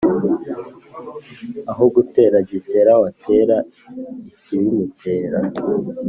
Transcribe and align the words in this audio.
Aho 1.71 1.83
gutera 1.95 2.35
Gitera 2.49 2.91
watera 3.01 3.57
ikibimutera. 4.31 5.39